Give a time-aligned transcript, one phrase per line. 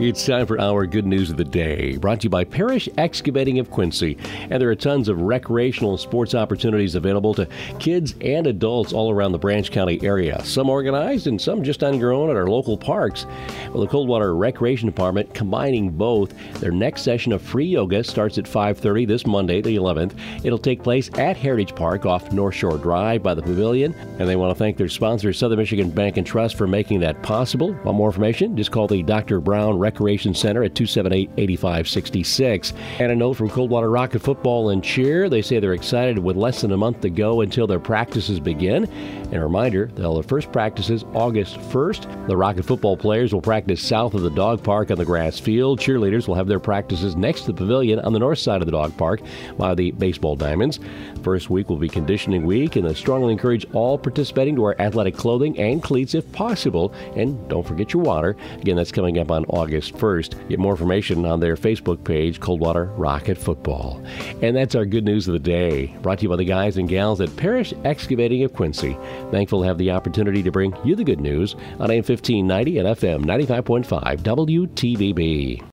[0.00, 3.58] It's time for our good news of the day, brought to you by Parish Excavating
[3.58, 4.16] of Quincy.
[4.48, 7.48] And there are tons of recreational and sports opportunities available to
[7.80, 10.40] kids and adults all around the Branch County area.
[10.44, 13.26] Some organized and some just on your own at our local parks.
[13.72, 16.32] Well, the Coldwater Recreation Department combining both.
[16.60, 20.14] Their next session of free yoga starts at 5:30 this Monday, the 11th.
[20.44, 24.36] It'll take place at Heritage Park off North Shore Drive by the Pavilion, and they
[24.36, 27.76] want to thank their sponsor, Southern Michigan Bank and Trust, for making that possible.
[27.82, 28.56] Want more information?
[28.56, 29.40] Just call the Dr.
[29.40, 32.74] Brown Recreation Center at 278 8566.
[32.98, 35.30] And a note from Coldwater Rocket Football and Cheer.
[35.30, 38.84] They say they're excited with less than a month to go until their practices begin.
[38.84, 42.28] And a reminder, they'll have first practices August 1st.
[42.28, 45.80] The Rocket football players will practice south of the dog park on the grass field.
[45.80, 48.72] Cheerleaders will have their practices next to the pavilion on the north side of the
[48.72, 49.22] dog park
[49.56, 50.80] by the baseball diamonds.
[51.22, 55.16] First week will be conditioning week, and they strongly encourage all participating to wear athletic
[55.16, 56.92] clothing and cleats if possible.
[57.16, 58.36] And don't forget your water.
[58.60, 59.44] Again, that's coming up on
[59.78, 60.48] August 1st.
[60.48, 64.04] Get more information on their Facebook page, Coldwater Rocket Football.
[64.42, 66.88] And that's our good news of the day, brought to you by the guys and
[66.88, 68.98] gals at Parish Excavating of Quincy.
[69.30, 72.88] Thankful to have the opportunity to bring you the good news on AM 1590 and
[72.88, 75.62] FM 95.5 WTVB.